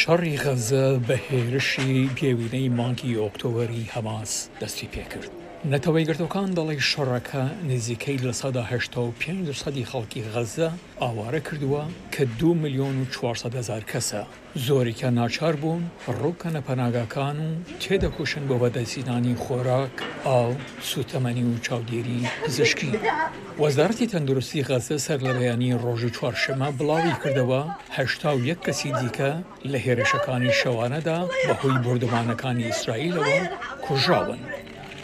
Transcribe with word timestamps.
شەڕی 0.00 0.36
غەزە 0.44 0.86
بە 1.06 1.16
هێرشی 1.26 1.94
پێوینەی 2.18 2.72
مانکی 2.78 3.18
ئۆکتۆوەری 3.22 3.90
هەماس 3.94 4.32
دەستی 4.60 4.88
پێکرد. 4.94 5.32
نەتەوەی 5.72 6.04
گرتوەکان 6.08 6.48
دەڵی 6.58 6.80
شەڕەکە 6.90 7.42
نزیکەی 7.70 8.18
لە 8.26 8.32
سەدا 8.40 8.62
پێ 9.20 9.84
خەڵکی 9.90 10.20
غەزە 10.32 10.68
ئاوارە 11.00 11.40
کردووە 11.48 11.82
کە 12.14 12.22
دو 12.38 12.50
میلیۆن 12.62 12.94
و 13.02 13.06
400هزار 13.14 13.82
کەسە 13.90 14.22
زۆریکە 14.66 15.08
ناچار 15.18 15.54
بوون 15.60 15.82
ڕووکەنە 16.20 16.60
پەناگاکان 16.66 17.36
و 17.46 17.50
تێدەکوشن 17.82 18.44
بۆ 18.48 18.56
بەدەسیدانی 18.62 19.34
خۆراک 19.44 19.94
ئاو 20.26 20.50
سوتەمەنی 20.90 21.44
و 21.50 21.54
چاودێری 21.66 22.20
پزشکی 22.44 22.90
وەزارەتی 23.62 24.06
تەندروستی 24.12 24.64
غەزە 24.68 24.96
سەر 25.06 25.18
لە 25.26 25.32
بەیانی 25.38 25.74
ڕۆژی 25.84 26.14
چوارشەمە 26.16 26.68
بڵاوی 26.78 27.18
کردەوە 27.22 27.62
هەشتا 27.96 28.30
و 28.36 28.40
یەک 28.50 28.58
کەسی 28.66 28.90
دیکە 29.00 29.30
لە 29.72 29.78
هێرشەکانی 29.86 30.52
شەوانەدا 30.60 31.18
بەهۆی 31.48 31.78
بردومانەکانی 31.84 32.68
ئیسرائیلەوە 32.70 33.38
کوژاون 33.84 34.40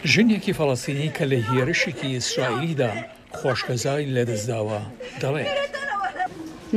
ژنێکی 0.09 0.53
فەڵەسینی 0.57 1.11
کە 1.17 1.23
لە 1.31 1.37
هێرشێکی 1.49 2.13
ئیسرائیلیدا 2.17 2.91
خۆشکەزای 3.37 4.05
لەدەستداوە 4.15 4.79
دەڵێ. 5.21 5.45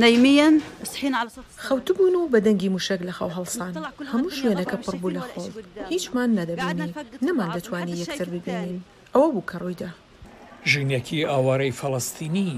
نەیمیەن 0.01 0.55
خەوتبوون 1.65 2.15
و 2.15 2.29
بەدەنگی 2.33 2.69
موشک 2.75 2.99
لە 3.09 3.13
خەو 3.17 3.29
هەڵسان 3.37 3.71
هەموو 4.11 4.31
شوێنەکە 4.39 4.75
پڕبوو 4.85 5.15
لە 5.17 5.21
خۆڵ 5.29 5.49
هیچمان 5.91 6.29
نەدەبینی 6.39 6.87
نەمان 7.25 7.49
دەتوانانی 7.55 7.99
یەکتر 8.01 8.29
ببینین 8.35 8.81
ئەوە 9.15 9.27
بوو 9.33 9.47
کە 9.49 9.55
ڕوویدا 9.61 9.89
ژنێکی 10.71 11.19
ئاوارەی 11.31 11.73
فەڵەستینی 11.79 12.49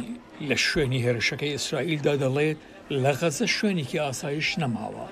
لە 0.49 0.55
شوێنی 0.67 1.03
هێرشەکەی 1.05 1.53
ئیسرائیلدا 1.55 2.13
دەڵێت 2.23 2.59
لە 3.03 3.11
غەزە 3.21 3.45
شوێنێکی 3.55 3.99
ئاسایش 4.03 4.49
نەماوە 4.61 5.05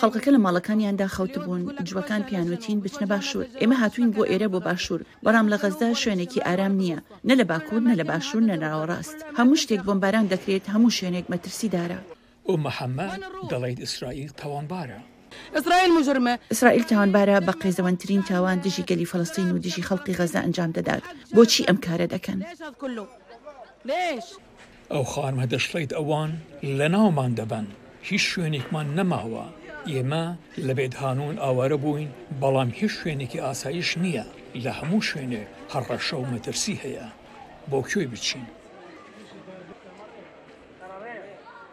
خەڵقەکە 0.00 0.30
لە 0.36 0.40
ماڵەکانیاندا 0.46 1.06
خەوت 1.14 1.34
بوون 1.44 1.62
جوەکان 1.88 2.22
پیانوتین 2.28 2.78
بچنە 2.84 3.06
باشوور 3.12 3.46
ئێمە 3.60 3.76
هاتوین 3.82 4.10
بۆ 4.14 4.22
ئێرە 4.30 4.48
بۆ 4.52 4.58
باشوور 4.68 5.00
بەڵام 5.24 5.46
لە 5.52 5.56
غەزدا 5.62 5.88
شوێنێکی 6.02 6.44
ئارام 6.46 6.74
نییە 6.80 6.98
نە 7.28 7.34
لە 7.40 7.44
باکوور 7.50 7.82
نە 7.90 7.94
لە 8.00 8.04
باشوور 8.10 8.42
نەناوەڕاست 8.50 9.18
هەموو 9.38 9.60
شتێک 9.62 9.80
بۆمباران 9.86 10.26
دەکرێت 10.32 10.64
هەموو 10.74 10.94
شوێنێک 10.96 11.26
مەترسیدارە 11.32 11.98
و 12.50 12.56
محەممەد 12.66 13.20
دەڵێیت 13.52 13.78
ئیسرائیل 13.84 14.30
تاوانبارە. 14.40 14.98
ئیسرائیل 15.56 15.90
مجرمە 15.98 16.34
ئیسرائیل 16.52 16.84
تاوانبارە 16.90 17.36
بە 17.46 17.52
قێزەوەندترین 17.62 18.22
تاوان 18.28 18.58
دژی 18.64 18.84
گەلی 18.90 19.06
فلستین 19.12 19.48
و 19.54 19.58
دژی 19.64 19.82
خەڵقی 19.88 20.14
غەزە 20.18 20.40
ئەنجام 20.44 20.70
دەدات 20.78 21.04
بۆچی 21.34 21.66
ئەم 21.68 21.78
کارە 21.86 22.06
دەکەن. 22.14 22.38
ئەو 24.94 25.04
خارمە 25.12 25.44
دەشڵیت 25.54 25.92
ئەوان 25.98 26.30
لە 26.78 26.86
ناومان 26.96 27.30
دەبن 27.38 27.66
هیچ 28.08 28.22
شوێنێکمان 28.32 28.86
نەماوە 28.98 29.46
ئێمە 29.92 30.24
لە 30.66 30.72
بێدهانون 30.78 31.34
ئاوارە 31.44 31.78
بووین 31.84 32.10
بەڵام 32.40 32.70
هیچ 32.78 32.92
شوێنێکی 32.98 33.42
ئاسایش 33.44 33.90
نییە 34.04 34.26
لە 34.64 34.70
هەموو 34.78 35.06
شوێنێ 35.08 35.44
هەڕەشە 35.72 36.16
و 36.18 36.28
مەترسی 36.32 36.80
هەیە 36.82 37.06
بۆ 37.70 37.78
کوێی 37.90 38.10
بچین 38.12 38.46